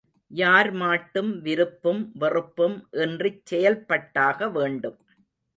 [0.31, 4.99] யார்மாட்டும் விருப்பும் வெறுப்பும் இன்றிச் செயல்பட்டாகவேண்டும்.